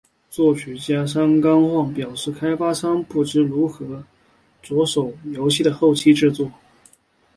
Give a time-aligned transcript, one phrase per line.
[0.31, 4.03] 作曲家山冈晃表示开发商不知道如何
[4.59, 6.51] 着手游戏的后期制作。